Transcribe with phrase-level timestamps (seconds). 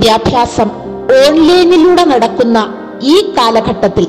[0.00, 0.68] വിദ്യാഭ്യാസം
[1.14, 2.58] ഓൺലൈനിലൂടെ നടക്കുന്ന
[3.14, 4.06] ഈ കാലഘട്ടത്തിൽ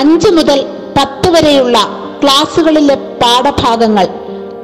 [0.00, 0.58] അഞ്ച് മുതൽ
[0.96, 1.76] പത്ത് വരെയുള്ള
[2.22, 4.06] ക്ലാസ്സുകളിലെ പാഠഭാഗങ്ങൾ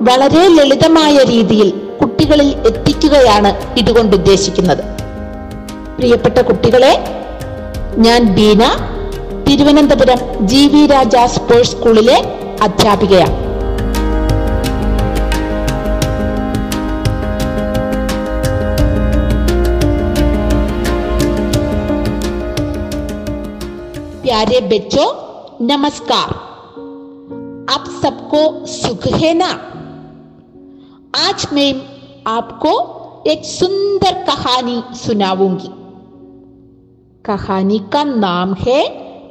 [0.09, 1.69] വളരെ ലളിതമായ രീതിയിൽ
[2.01, 4.83] കുട്ടികളിൽ എത്തിക്കുകയാണ് ഇതുകൊണ്ട് ഉദ്ദേശിക്കുന്നത്.
[5.97, 6.93] പ്രിയപ്പെട്ട കുട്ടികളെ
[8.07, 8.63] ഞാൻ Beena
[9.47, 10.21] Thiruvananthapuram
[10.53, 12.19] G V Raja sports സ്കൂളിലെ
[12.69, 13.37] അധ്യാപികയാണ്.
[24.33, 25.07] प्यारे बच्चों,
[25.67, 26.29] नमस्कार।
[27.75, 29.49] आप सबको सुख है ना?
[31.29, 31.83] आज मैं
[32.27, 32.71] आपको
[33.31, 35.69] एक सुंदर कहानी सुनाऊँगी।
[37.25, 38.89] कहानी का नाम है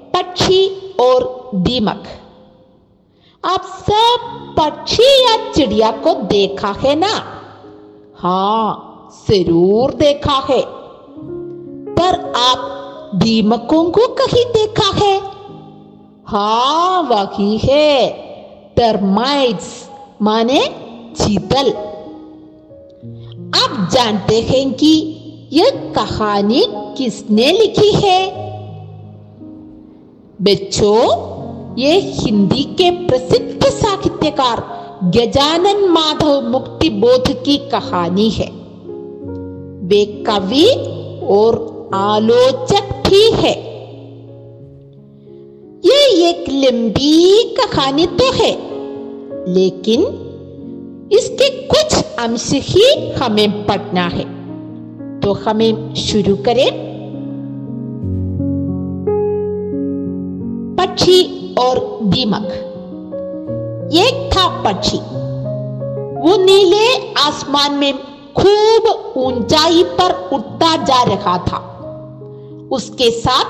[0.10, 2.04] पक्षी और दीमक।
[3.46, 4.20] आप सब
[4.60, 7.26] पक्षी या चिड़िया को देखा है ना?
[8.16, 10.62] हाँ ज़रूर देखा है।
[11.96, 12.78] पर आप
[13.16, 15.22] दीमकों को कहीं देखा है।
[16.26, 18.10] हाँ वही है।
[18.78, 19.90] टर्माइट्स
[20.22, 20.66] माने
[21.16, 21.74] चीतल।
[23.60, 25.18] आप जानते हैं कि
[25.54, 28.34] यह कहानी किसने लिखी है?
[30.42, 31.02] बच्चों,
[31.78, 38.52] ये हिंदी के प्रसिद्ध साहित्यकार गजानन माधव मुक्ति बोध की कहानी है।
[39.88, 40.68] वे कवि
[41.30, 43.72] और आलोचक भी है।
[45.86, 48.52] ये एक लंबी कहानी तो है,
[49.54, 50.02] लेकिन
[51.12, 54.42] इसके कुछ अंश ही हमें पढ़ना है।
[55.20, 56.92] तो हमें शुरू करें।
[60.80, 62.48] पक्षी और दीमक।
[63.94, 64.98] एक था पक्षी।
[66.22, 67.94] वो नीले आसमान में
[68.38, 71.68] खूब ऊंचाई पर उड़ता जा रहा था।
[72.72, 73.46] उसके साथ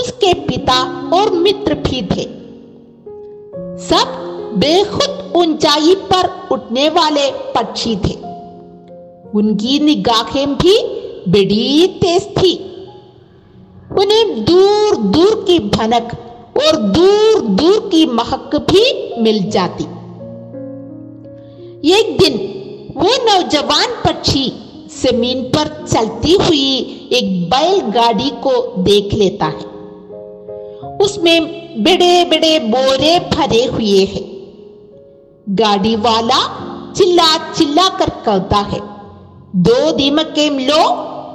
[0.00, 0.82] उसके पिता
[1.16, 2.24] और मित्र भी थे।
[3.78, 4.16] सब
[4.56, 8.14] बेखुद ऊंचाई पर उठने वाले पक्षी थे।
[9.34, 10.78] उनकी निगाहें भी
[11.28, 12.54] बड़ी तेज थी।
[13.98, 16.12] उन्हें दूर दूर की भनक
[16.56, 19.84] और दूर दूर की महक भी मिल जाती।
[21.90, 22.34] एक दिन
[22.96, 24.52] वो नौजवान पक्षी
[25.02, 26.68] ज़मीन पर चलती हुई
[27.12, 29.68] एक बैलगाड़ी को देख लेता है।
[30.96, 31.38] उसमें
[31.84, 34.24] बड़े बड़े बोरे भरे हुए हैं।
[35.48, 36.40] गाड़ी वाला
[36.96, 38.80] चिल्ला चिल्ला कर कहता है,
[39.56, 40.82] दो दीमके लो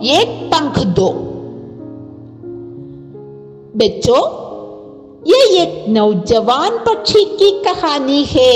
[0.10, 1.10] एक पंख दो।
[3.76, 4.22] बच्चों,
[5.28, 8.54] ये एक नौजवान पक्षी की कहानी है।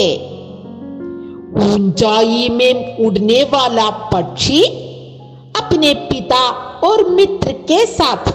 [1.66, 4.62] ऊंचाई में उड़ने वाला पक्षी
[5.59, 6.43] अपने पिता
[6.89, 8.33] और मित्र के साथ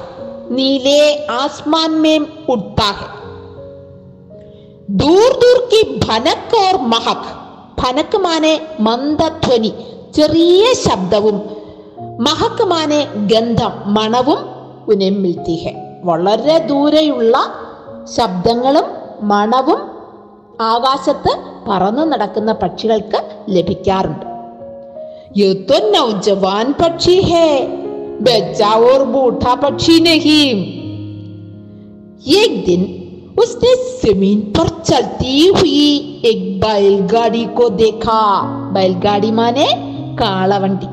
[0.52, 1.02] नीले
[1.34, 3.10] आसमान में उड़ता है
[4.98, 7.26] दूर दूर की भनक और महक
[7.82, 8.54] ഭനക്ക് മാനെ
[8.86, 9.70] മന്ദധ്വനി
[10.16, 11.38] ചെറിയ ശബ്ദവും
[12.26, 13.02] മഹക്ക് മാനെ
[13.32, 14.40] ഗന്ധം മണവും
[14.94, 15.72] ഉനം മിൽത്തി ഹെ
[16.10, 17.36] വളരെ ദൂരെയുള്ള
[18.16, 18.88] ശബ്ദങ്ങളും
[19.32, 19.80] മണവും
[20.72, 21.32] ആകാശത്ത്
[21.68, 23.20] പറന്നു നടക്കുന്ന പക്ഷികൾക്ക്
[23.56, 24.26] ലഭിക്കാറുണ്ട്
[25.37, 27.67] ये तो नौजवान पक्षी है।
[28.23, 30.51] बच्चा और बूढ़ा पक्षी नहीं।
[32.37, 32.83] एक दिन
[33.39, 38.43] उसने ज़मीन पर चलती हुई एक बैलगाड़ी को देखा।
[38.73, 39.67] बैलगाड़ी माने
[40.15, 40.87] काला वंटी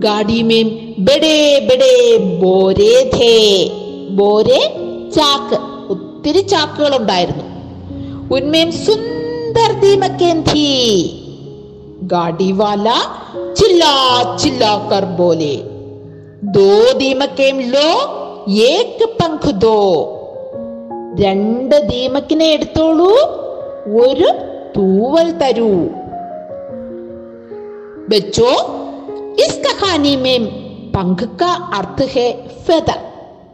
[0.00, 3.68] गाड़ी में बड़े बड़े बोरे थे।
[4.14, 4.60] बोरे
[5.10, 5.52] चाक,
[5.90, 6.84] उत्तरी चाकू
[8.36, 11.17] उनमें सुंदर दीमकें थी।
[12.07, 12.97] गाड़ी वाला
[13.57, 13.93] चिल्ला
[14.35, 15.53] चिल्ला कर बोले
[16.55, 17.87] दो दीमकें लो
[18.65, 19.79] एक पंख दो
[21.19, 23.11] രണ്ട് ദീമക്കിനെ എടുത്തോളൂ
[24.03, 24.29] ഒരു
[24.75, 25.73] തൂവൽ തരൂ
[28.07, 28.53] बच्चों
[29.43, 30.39] इस कहानी में
[30.95, 32.25] पंख का अर्थ है
[32.65, 32.99] फेदर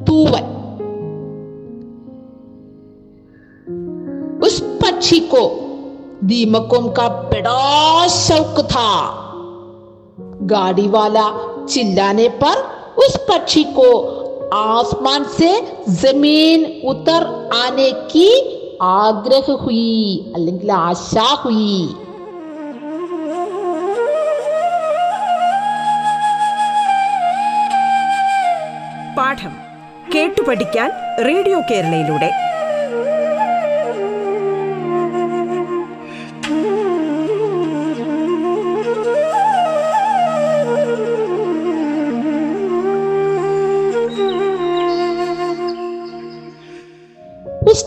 [0.07, 0.45] तूवल
[4.47, 5.43] उस पक्षी को
[6.23, 8.91] दीमकों का बड़ा शौक था
[10.53, 11.27] गाड़ी वाला
[11.65, 12.61] चिल्लाने पर
[12.97, 13.89] उस पक्षी को
[14.53, 15.51] आसमान से
[15.97, 17.25] जमीन उतर
[17.55, 18.29] आने की
[18.97, 19.95] ആഗ്രഹ ഹുയി
[20.35, 21.73] അല്ലെങ്കിൽ ആശാ ഹുയി
[29.17, 29.53] പാഠം
[30.13, 30.89] കേട്ടു പഠിക്കാൻ
[31.27, 32.29] റേഡിയോ കേരളയിലൂടെ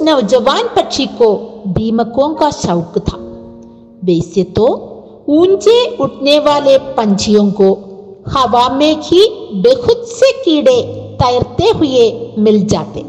[0.07, 1.29] नौजवान पक्षी को
[1.67, 3.17] दीमकों का शौक था।
[4.03, 4.65] वैसे तो
[5.29, 7.69] ऊँचे उठने वाले पंछियों को
[8.27, 10.81] हवा में ही बहुत से कीड़े
[11.21, 13.03] तैरते हुए मिल जाते,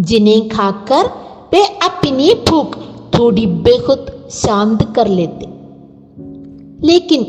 [0.00, 1.10] जिन्हें खाकर
[1.52, 2.76] वे अपनी भूख
[3.14, 5.46] थोड़ी बहुत शांत कर लेते।
[6.86, 7.22] लेकिन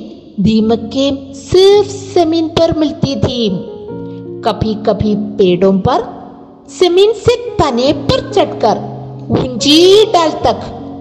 [0.43, 3.49] दीमकें सिर्फ़ ज़मीन पर मिलती थी।
[4.45, 6.20] कभी कभी पेड़ों पर
[6.79, 8.77] ज़मीन से तने पर चढ़कर
[9.31, 10.59] ऊँची डाल तक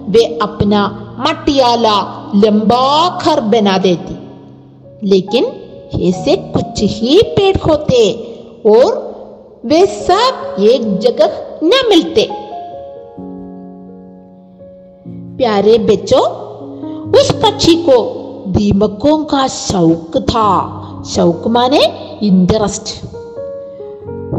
[0.09, 0.87] वे अपना
[1.19, 1.95] मटियाला
[2.35, 4.15] लंबा घर बना देती।
[5.07, 5.45] लेकिन
[6.01, 8.13] ऐसे कुछ ही पेड़ होते
[8.65, 9.11] और
[9.65, 12.27] वे सब एक जगह न मिलते।
[15.37, 16.23] प्यारे बच्चों,
[17.11, 17.97] उस पक्षी को
[18.47, 20.49] दीमकों का शौक था।
[21.05, 21.81] शौक माने
[22.23, 23.05] इंटरेस्ट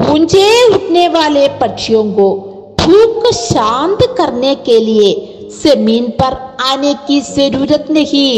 [0.02, 2.28] ऊंचे उठने वाले पक्षियों को
[2.82, 5.10] भूख शांत करने के लिए
[5.58, 6.34] जमीन पर
[6.64, 8.32] आने की जरूरत नहीं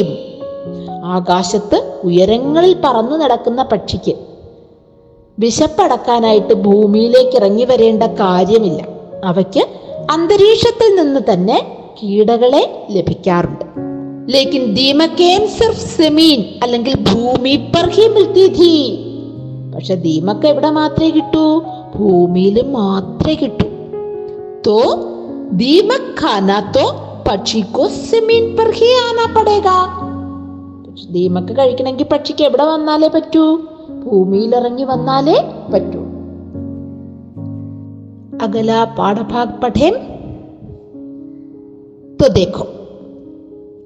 [1.10, 4.14] ആകാശത്ത് ഉയരങ്ങളിൽ പറന്നു നടക്കുന്ന പക്ഷിക്ക്
[5.38, 8.82] വിശപ്പടക്കാനായിട്ട് ഭൂമിയിലേക്ക് ഇറങ്ങി വരേണ്ട കാര്യമില്ല
[9.26, 9.64] അവയ്ക്ക്
[10.12, 11.58] അന്തരീക്ഷത്തിൽ നിന്ന് തന്നെ
[12.00, 13.66] കീടകളെ ലഭിക്കാറുണ്ട്
[14.32, 18.74] ലേക്കിൻ ദീമക്കേം സിർഫ് സെമീൻ അല്ലെങ്കിൽ ഭൂമി പർ ഹി മിൽത്തി ഥി
[19.74, 21.46] പക്ഷെ ദീമക്ക് എവിടെ മാത്രമേ കിട്ടൂ
[21.96, 23.68] ഭൂമിയിൽ മാത്രമേ കിട്ടൂ
[24.64, 24.78] तो
[25.60, 26.82] दीमक खाना तो
[27.28, 29.78] പക്ഷി को जमीन पर ही आना पड़ेगा
[31.14, 33.44] ദീമക്ക് കഴിക്കണമെങ്കിൽ പക്ഷിക്ക് എവിടെ വന്നാലേ പറ്റൂ
[34.04, 35.38] ഭൂമിയിൽ ഇറങ്ങി വന്നാലേ
[35.74, 36.02] പറ്റൂ
[38.40, 39.88] अगला पाठभाग पढ़े
[42.20, 42.66] तो देखो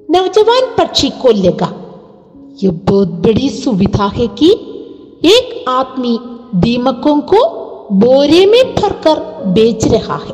[0.10, 1.70] नौजवान पक्षी को लगा
[2.60, 4.50] ये बहुत बड़ी सुविधा है कि
[5.25, 6.19] एक आदमी
[6.55, 7.39] दीमकों को
[7.93, 10.33] बोरे में भरकर बेच रहा है।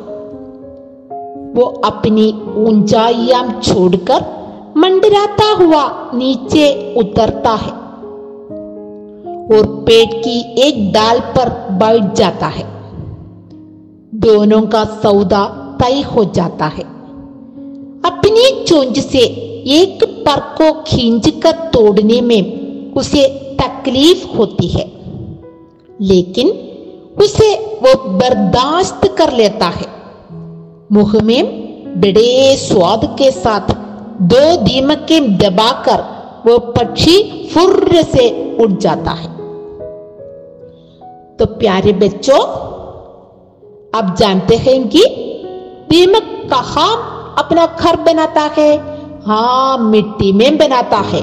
[1.54, 4.24] वो अपनी ऊंचाइयाँ छोड़कर
[4.76, 7.72] मंडराता हुआ नीचे उतरता है
[9.48, 12.64] और पेट की एक दाल पर बैठ जाता है।
[14.14, 15.44] दोनों का सौदा
[15.80, 16.84] तय हो जाता है।
[18.04, 19.18] अपनी चोंच से
[19.66, 22.63] एक पर को खींचकर तोड़ने में
[22.96, 23.28] उसे
[23.62, 24.92] तकलीफ़ होती है।
[26.00, 26.48] लेकिन
[27.22, 29.86] उसे वो बर्दाश्त कर लेता है।
[30.92, 31.64] मुँह में
[32.00, 33.74] बड़े स्वाद के साथ
[34.22, 36.04] दो दीमकें दबाकर
[36.50, 39.28] वो पक्षी फुर्र से उड़ जाता है।
[41.36, 42.40] तो प्यारे बच्चों,
[43.94, 45.04] आप जानते हैं कि
[45.90, 46.86] दीमक कहा
[47.38, 48.78] अपना घर बनाता है?
[49.26, 51.22] हाँ मिट्टी में बनाता है।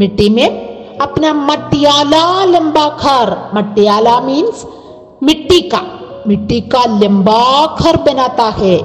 [0.00, 0.67] मिट्टी में
[1.00, 4.64] अपना मटियाला लंबा घर मटियाला मीन्स
[5.22, 5.80] मिट्टी का।
[6.26, 7.42] मिट्टी का लंबा
[7.80, 8.78] घर बनाता है।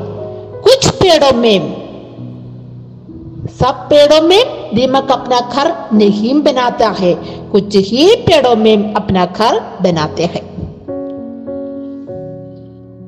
[0.62, 1.60] कुछ पेड़ों में,
[3.60, 7.14] सब पेड़ों में दीमक अपना घर नहीं बनाता है।
[7.52, 10.44] कुछ ही पेड़ों में अपना घर बनाते हैं।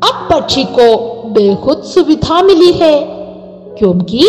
[0.01, 0.87] अब पक्षी को
[1.29, 2.99] बेहद सुविधा मिली है,
[3.77, 4.27] क्योंकि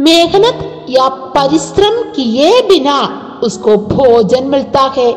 [0.00, 5.12] मेहनत या परिश्रम किए बिना उसको भोजन मिलता है।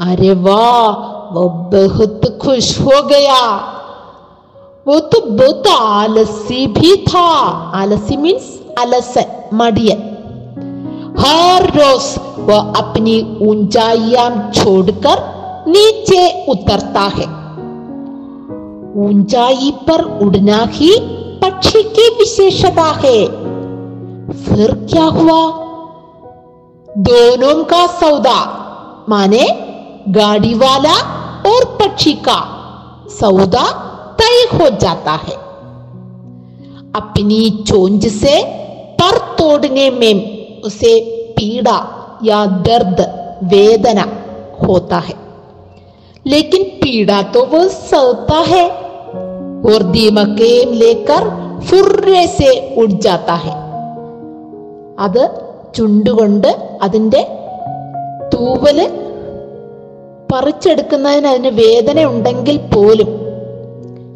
[0.00, 0.88] अरे वाह,
[1.34, 3.40] वो बहुत खुश हो गया।
[4.88, 7.26] वो तो बहुत आलसी भी था।
[7.74, 10.06] आलसी मीन्स अलसन मडियन
[11.18, 15.18] हर रोज वो अपनी ऊंचाइयाँ छोड़कर
[15.68, 17.26] नीचे उतरता है।
[18.96, 20.96] ऊंचाई पर उड़ना ही
[21.42, 23.26] पक्षी की विशेषता है।
[24.32, 25.69] फिर क्या हुआ?
[27.00, 28.56] दोनों का सौदा।
[29.08, 29.46] माने
[30.08, 30.94] गाड़ी वाला
[31.46, 32.38] और पक्षी का
[33.20, 33.62] सौदा
[34.20, 35.34] तय हो जाता है।
[36.94, 38.44] अपनी चोंज से
[39.00, 40.16] पर तोड़ने में
[40.62, 41.00] उसे
[41.32, 41.78] पीड़ा
[42.24, 43.00] या दर्द,
[43.44, 44.04] वेदना
[44.66, 45.14] होता है।
[46.26, 48.70] लेकिन पीड़ा तो वो सहता है
[49.66, 51.28] और दीमकेम लेकर
[51.66, 53.52] फुर्रे से उड़ जाता है।
[54.98, 57.26] अब ചുണ്ടുകൊണ്ട് അതിന്റെ
[58.34, 58.90] തൂവൽ
[60.32, 63.08] പറിച്ചെടുക്കുന്നതിന് അതിന് വേദന ഉണ്ടെങ്കിൽ പോലും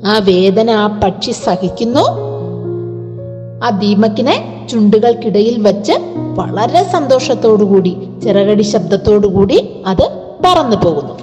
[0.07, 2.35] ആ വേദന ആ പക്ഷി സഹിക്കുന്നു.
[3.65, 5.93] ആ ദീമക്കിനെ ചുണ്ടുകൾക്കിടയിൽ വച്ച്
[6.39, 10.09] വളരെ സന്തോഷത്തോടുകൂടി ചിറകടി ശബ്ദത്തോടുകൂടി അത്
[10.45, 11.15] പറന്നു പോകുന്നു.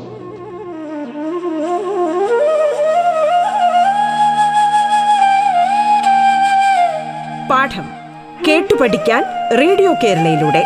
[7.49, 8.00] പാഠം.
[8.47, 9.23] കേട്ടു പഠിക്കാൻ
[9.59, 10.63] റേഡിയോ കേരളയിലൂടെ.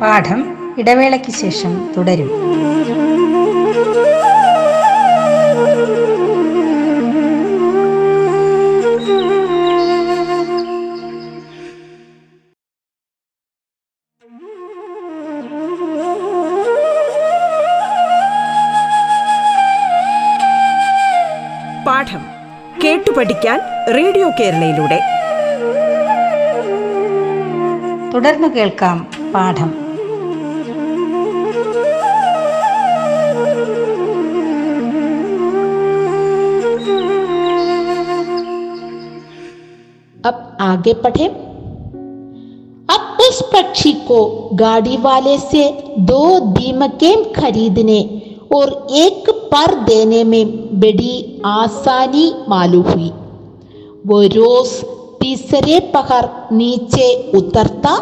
[0.00, 0.40] പാഠം
[0.78, 2.30] ഇടവേളയ്ക്ക് ശേഷം തുടരും.
[21.86, 22.22] പാഠം
[22.84, 24.99] കേട്ടു പഠിക്കാൻ റേഡിയോ കേരളയിലൂടെ
[28.13, 28.97] തുടർന്ന് കേൾക്കാം
[29.33, 29.69] പാഠം
[40.17, 41.25] अब आगे बढ़े
[42.89, 44.19] अब उस पक्षी को
[44.61, 45.63] गाड़ी वाले से
[46.09, 46.23] दो
[46.53, 47.99] दीमकें खरीदने
[48.55, 50.45] और एक पर देने में
[50.79, 51.15] बड़ी
[51.47, 53.11] आसानी मालूम हुई
[54.12, 54.68] रोज
[55.20, 57.94] तीसरे पहर नीचे उतरता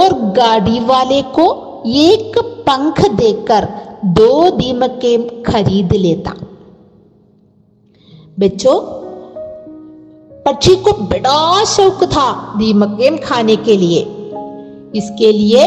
[0.00, 1.46] और गाड़ी वाले को
[1.86, 3.68] एक पंख देकर
[4.04, 6.34] दो दीमकें खरीद लेता
[8.40, 8.80] बच्चों
[10.44, 14.00] पक्षी को बड़ा शौक था दीमकें खाने के लिए
[14.94, 15.64] इसके लिए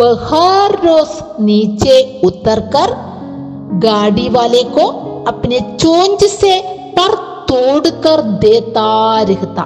[0.00, 1.08] वह हर रोज
[1.40, 2.94] नीचे उतरकर
[3.78, 4.86] गाड़ी वाले को
[5.24, 6.60] अपने चोंच से
[6.90, 8.89] पर तोड़कर देता
[9.29, 9.65] रहता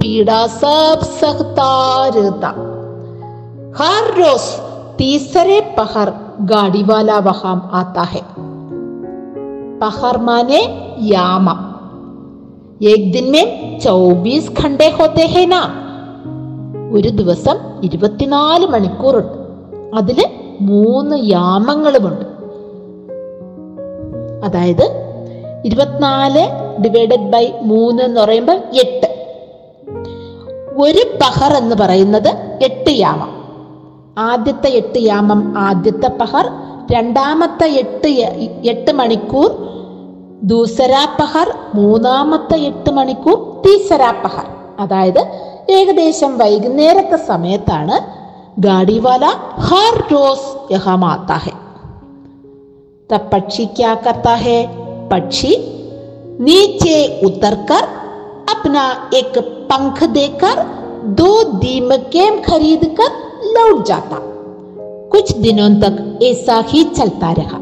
[0.00, 1.72] पीड़ा सब सहता
[2.16, 2.50] रहता
[3.78, 4.46] हर रोज
[4.98, 6.12] तीसरे पहर
[6.52, 8.22] गाड़ी वाला वहां आता है
[9.80, 10.62] पहर माने
[11.08, 11.56] यामा
[12.90, 15.62] एक दिन में चौबीस घंटे होते हैं ना
[16.96, 19.34] ഒരു ദിവസം ഇരുപത്തിനാല് മണിക്കൂറുണ്ട്
[19.98, 20.24] അതില്
[20.68, 22.24] മൂന്ന് യാമങ്ങളുമുണ്ട്
[24.46, 24.86] അതായത്
[25.65, 26.47] ഇരുപത്തിനാല്
[26.83, 29.07] ഡിവൈഡഡ് ബൈ മൂന്ന് എന്ന് പറയുമ്പോൾ എട്ട്.
[30.77, 33.43] ഒരു പഹർ എന്ന് പറയുന്നത് എട്ട് യാമം.
[34.17, 36.49] ആദ്യത്തെ എട്ട് യാമം ആദ്യത്തെ പഹർ
[36.91, 38.07] രണ്ടാമത്തെ എട്ട്
[38.69, 39.51] എട്ട് മണിക്കൂർ
[40.43, 44.45] ദൂസരാ പഹർ മൂന്നാമത്തെ എട്ട് മണിക്കൂർ തീസരാ പഹർ.
[44.79, 45.27] അതായത്
[45.69, 48.23] ഏകദേശം വൈകുന്നേരത്തെ സമയത്താണ്
[48.61, 51.51] ഗാഡിവാല ഹർ റോസ് യഹാം ആത്താ ഹെ
[53.11, 54.82] तब
[55.13, 55.55] पक्षी,
[56.43, 57.83] नीचे उतरकर
[58.49, 60.63] अपना एक पंख देकर
[61.05, 63.11] दो दीमकें खरीद कर
[63.51, 64.19] लौट जाता।
[65.11, 67.57] कुछ दिनों तक ऐसा ही चलता रहा।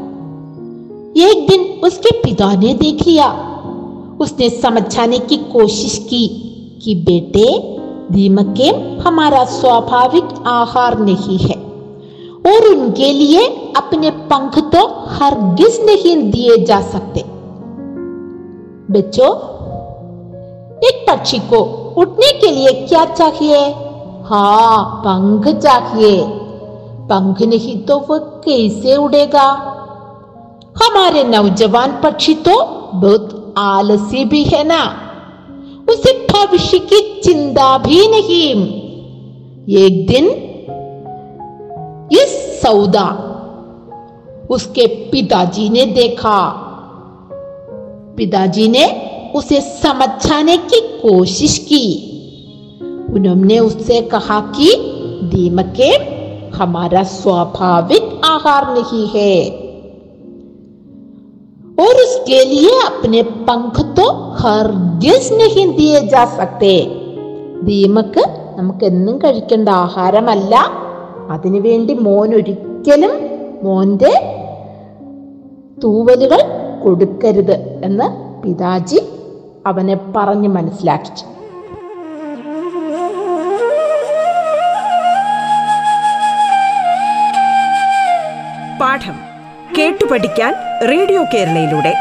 [1.28, 3.28] एक दिन उसके पिता ने देख लिया।
[4.20, 6.26] उसने समझाने की कोशिश की
[6.84, 7.46] कि बेटे
[8.14, 11.56] दीमकें हमारा स्वाभाविक आहार नहीं है
[12.46, 17.31] और उनके लिए अपने पंख तो हरगिज नहीं दिए जा सकते।
[18.90, 19.30] बच्चों,
[20.78, 21.56] एक पक्षी को
[21.96, 23.70] उठने के लिए क्या चाहिए?
[24.24, 26.22] हाँ पंख चाहिए।
[27.06, 29.48] पंख नहीं तो वह कैसे उड़ेगा?
[30.82, 34.82] हमारे नौजवान पक्षी तो बहुत आलसी भी है ना।
[35.88, 38.50] उसे भविष्य की चिंता भी नहीं।
[39.78, 40.26] एक दिन
[42.12, 43.28] इस सौदा
[44.50, 46.61] उसके पिताजी ने देखा।
[48.21, 48.85] पिताजी ने
[49.35, 51.85] उसे समझाने की कोशिश की
[53.13, 54.69] उन्होंने उससे कहा कि
[55.33, 55.91] दीमके
[56.57, 59.35] हमारा स्वाभाविक आहार नहीं है
[61.79, 64.05] और उसके लिए अपने पंख तो
[64.39, 66.73] हरगिज नहीं दिए जा सकते
[67.65, 68.23] ദീമക്ക്
[68.57, 70.55] നമുക്ക് എന്നും കഴിക്കേണ്ട ആഹാരമല്ല
[71.29, 73.13] അതിനുവേണ്ടി മോൻ ഒരിക്കലും
[73.63, 74.13] മോന്റെ
[75.83, 76.41] തൂവലുകൾ
[76.82, 78.06] കൊടുക്കരുത് എന്ന്
[78.42, 79.00] പിതാജി
[79.66, 81.24] അവനെ പറഞ്ഞ് മനസ്സിലാക്കി
[88.80, 89.16] പാഠം
[89.76, 90.54] കേട്ടു പഠിക്കാൻ
[90.90, 91.92] റേഡിയോ കേരളയിലൂടെ.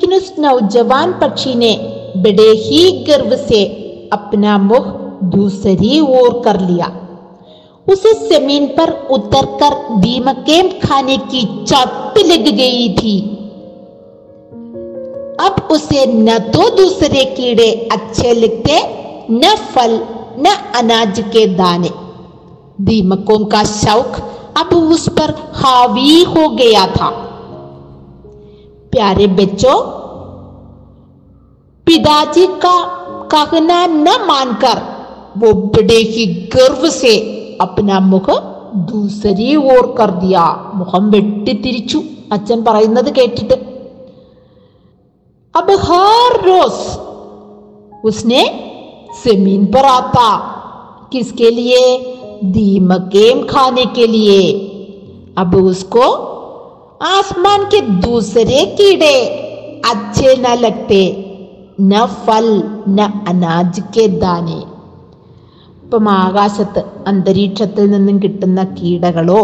[0.00, 1.72] लेकिन उस नौजवान पक्षी ने
[2.16, 3.64] बड़े ही गर्व से
[4.12, 4.86] अपना मुख
[5.32, 6.86] दूसरी ओर कर लिया
[7.86, 13.14] उसे ज़मीन पर उतरकर दीमकें खाने की चट लग गई थी
[15.40, 18.82] अब उसे न तो दूसरे कीड़े अच्छे लगते
[19.30, 20.00] न फल
[20.38, 21.90] न अनाज के दाने
[22.84, 24.22] दीमकों का शौक
[24.58, 27.10] अब उस पर हावी हो गया था
[28.93, 29.77] प्यारे बच्चों
[31.87, 32.75] पिताजी का
[33.31, 34.81] कहना न मानकर
[35.39, 37.15] वो बड़े ही गर्व से
[37.61, 38.27] अपना മുഖ
[38.87, 40.43] दूसरी ഓർ कर दिया
[40.79, 41.99] മുഖം വെട്ടിത്തിരിച്ചു
[42.35, 43.57] അച്ഛൻ പറയുന്നത് കേട്ടിട്ട്
[45.55, 46.77] अब हर रोज
[48.03, 48.41] उसने
[49.19, 50.25] जमीन पर आता
[51.11, 51.83] किसके लिए
[52.55, 54.41] दीमकें खाने के लिए
[55.37, 56.07] अब उसको
[57.09, 59.15] आसमान के दूसरे कीड़े
[59.85, 61.01] अच्छे न लगते
[61.81, 62.47] न फल
[62.89, 64.61] न अनाज के दाने
[65.85, 69.41] ഇപ്പം ആകാശത്ത് അന്തരീക്ഷത്തിൽ നിന്നും കിട്ടുന്ന കീടകളോ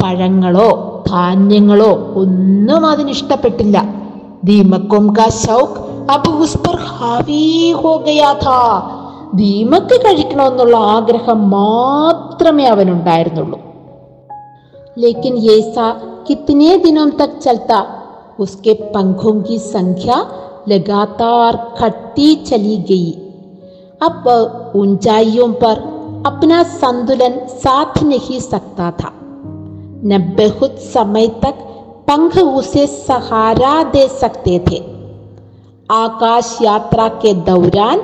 [0.00, 0.66] പഴങ്ങളോ
[1.08, 1.90] ധാന്യങ്ങളോ
[2.22, 3.76] ഒന്നും അതിനിഷ്ടപ്പെട്ടില്ല
[4.44, 5.76] ദീമക്കും കാ ശൗക്
[6.14, 7.44] അബ് ഉസ് പർ ഹാവി
[7.80, 8.58] ഹോ ഗയാ ഥാ
[9.34, 13.58] ദീമക്ക് കഴിക്കണമെന്നുള്ള ആഗ്രഹം മാത്രമേ അവനുണ്ടായിരുന്നുള്ളൂ
[14.96, 15.84] लेकिन ये सा
[16.27, 17.99] कितने दिनों तक चलता?
[18.39, 20.27] उसके पंखों की संख्या
[20.67, 23.11] लगातार घटती चली गई।
[24.01, 24.23] अब
[24.75, 25.93] ऊंचाइयों पर
[26.25, 29.11] अपना संतुलन साथ नहीं सकता था।
[30.05, 31.53] न बहुत समय तक
[32.07, 34.83] पंख उसे सहारा दे सकते थे।
[35.91, 37.99] आकाश यात्रा के दौरान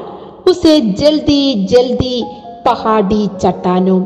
[0.47, 2.23] उसे जल्दी जल्दी
[2.65, 4.01] पहाड़ी चट्टानों,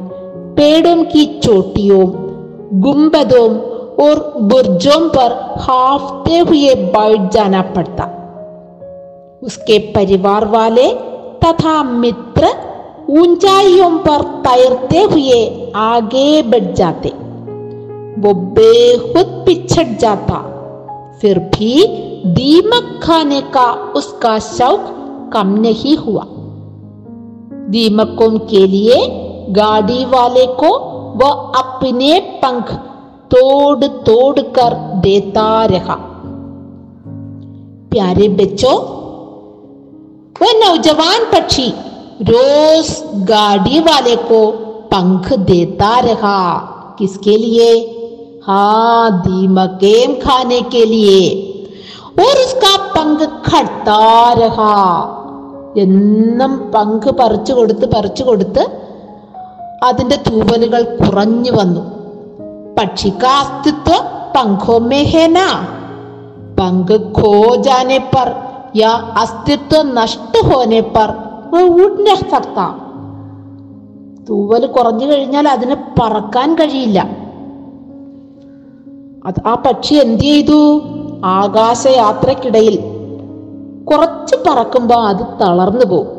[0.55, 2.05] पेड़ों की चोटियों,
[2.82, 8.19] गुंबदों और बुर्जों पर हाफते हुए बैठ जाना पड़ता।
[9.43, 10.93] उसके परिवार वाले
[11.45, 12.47] तथा मित्र
[13.09, 17.09] ऊंचाइयों पर तैरते हुए आगे बढ़ जाते।
[18.21, 20.50] वो बेखुद पिछड़ जाता।
[21.21, 21.87] फिर भी
[22.25, 24.85] दीमक खाने का उसका शौक
[25.33, 26.24] कम नहीं हुआ।
[27.70, 29.07] दीमकों के लिए
[29.50, 30.79] गाड़ी वाले को
[31.15, 32.79] वह अपने पंख
[33.32, 35.97] तोड़ तोड़ कर देता रहा
[37.91, 38.76] प्यारे बच्चों
[40.36, 41.69] वह नौजवान पक्षी
[42.23, 42.91] रोज
[43.28, 44.41] गाड़ी वाले को
[44.93, 46.38] पंख देता रहा
[46.99, 47.71] किसके लिए
[48.47, 51.21] हाँ दीमकें खाने के लिए
[52.21, 54.00] और उसका पंख खड़ता
[54.34, 54.75] रहा
[55.82, 58.62] എന്നും പങ്ക് പറിച്ചു കൊടുത്ത് പറിച്ചു കൊടുത്ത്
[59.88, 61.82] അതിന്റെ തൂവലുകൾ കുറഞ്ഞു വന്നു
[62.77, 63.92] पक्षी अस्तित्व
[64.36, 65.48] पंखों में है ना
[66.59, 68.27] पंख खो जाने पर
[68.75, 71.09] या अस्तित्व नष्ट होने पर
[71.53, 72.66] वो उड़ नहीं सकता
[74.27, 77.00] തൂവൽ കുറഞ്ഞു കഴിഞ്ഞാൽ അതിന് പറക്കാൻ കഴിയില്ല.
[79.27, 80.59] അത് ആ പക്ഷി എന്ത് ചെയ്തു?
[81.25, 82.75] ആകാശയാത്രക്കിടയിൽ
[83.90, 86.09] കുറച്ച് പറക്കുമ്പോൾ അത് തളർന്നു പോകും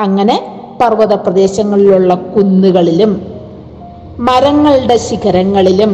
[0.00, 0.36] അങ്ങനെ
[0.80, 3.12] പർവത പ്രദേശങ്ങളിലുള്ള കുന്നുകളിലും
[4.27, 5.91] മരങ്ങളുടെ ശിഖരങ്ങളിലും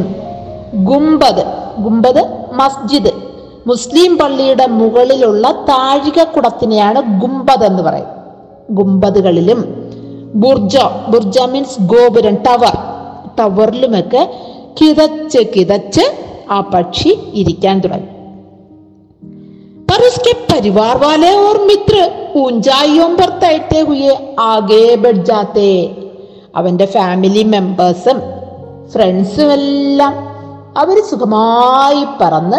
[0.84, 1.44] ഗുംബദ്
[1.78, 3.12] ഗുംബദ് മസ്ജിദ്
[3.66, 8.14] മുസ്ലിം പള്ളിയുടെ മുകളിലുള്ള താഴികക്കുടത്തിനെയാണ് ഗുംബദ് എന്ന് പറയുന്നത്
[8.70, 9.60] ഗുംബദുകളിലും
[10.34, 10.76] ബുർജ
[11.12, 12.74] ബുർജ മീൻസ് ഗോപുരം ടവർ
[13.38, 14.22] ടവറിലുമൊക്കെ
[14.80, 16.04] കിതച്ച് കിതച്ച്
[16.50, 18.12] ആ പക്ഷി ഇരിക്കാൻ തുടങ്ങി
[19.88, 21.96] पर उसके परिवार वाले और मित्र
[22.36, 24.10] ऊंचाइयों पर तैरते हुए
[24.46, 25.68] आगे बढ़ जाते
[26.55, 28.21] അവന്റെ ഫാമിലി മെമ്പേഴ്സും
[28.89, 30.13] ഫ്രണ്ട്സും എല്ലാം
[30.77, 32.57] അവർ സുഖമായി പറന്ന്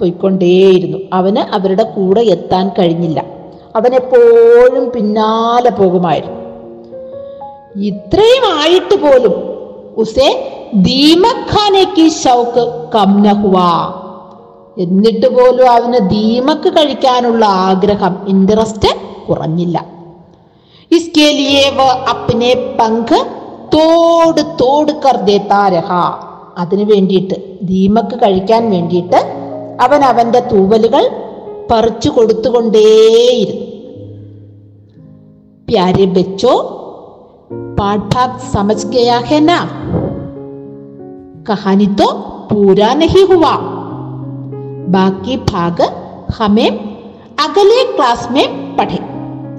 [0.00, 0.98] പോയിക്കൊണ്ടേയിരുന്നു.
[1.12, 3.24] അവന് അവരുടെ കൂടെ എത്താൻ കഴിഞ്ഞില്ല.
[3.76, 6.40] അവനെപ്പോഴും പിന്നാലെ പോകുമായിരുന്നു.
[7.80, 9.34] ഇത്രയും ആയിട്ട് പോലും
[9.96, 10.56] ഉസേ
[14.78, 18.88] എന്നിട്ട് പോലും അവന് ദീമക്ക് കഴിക്കാനുള്ള ആഗ്രഹം ഇൻട്രസ്റ്റ്
[19.28, 19.99] കുറഞ്ഞില്ല.
[20.91, 23.11] इसके लिए वह अपने पंख
[23.73, 25.91] തോട് തോട് കർ ദേത്താ രഹ
[26.57, 29.19] അതിനു വേണ്ടിയിട്ട് ദീമക്ക് കഴിക്കാൻ വേണ്ടിയിട്ട്
[29.85, 31.05] അവൻ അവന്റെ തൂവലുകൾ
[31.71, 33.63] പറിച്ചു കൊടുത്തുകൊണ്ടേയിരുന്നു
[35.67, 36.55] प्यारे बच्चों
[37.77, 39.57] पाठ भाग समझ गया है ना
[41.47, 42.07] कहानी तो
[42.49, 43.53] पूरा नहीं हुआ
[44.89, 45.81] बाकी भाग
[46.35, 46.69] हमें
[47.39, 48.45] अगले क्लास में
[48.77, 48.99] पढ़े